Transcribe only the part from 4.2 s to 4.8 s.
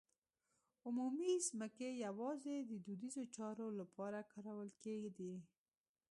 کارول